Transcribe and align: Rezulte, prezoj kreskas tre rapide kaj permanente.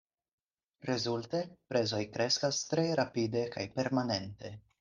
Rezulte, 0.89 1.41
prezoj 1.73 2.01
kreskas 2.17 2.65
tre 2.73 2.89
rapide 3.01 3.47
kaj 3.57 3.71
permanente. 3.81 4.57